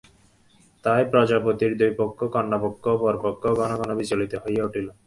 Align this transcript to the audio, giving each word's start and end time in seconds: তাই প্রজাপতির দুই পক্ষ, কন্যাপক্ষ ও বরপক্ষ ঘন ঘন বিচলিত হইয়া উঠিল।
তাই 0.85 1.01
প্রজাপতির 1.11 1.71
দুই 1.79 1.91
পক্ষ, 1.99 2.19
কন্যাপক্ষ 2.35 2.83
ও 2.87 2.97
বরপক্ষ 2.97 3.43
ঘন 3.59 3.71
ঘন 3.79 3.89
বিচলিত 3.99 4.33
হইয়া 4.43 4.63
উঠিল। 4.67 4.87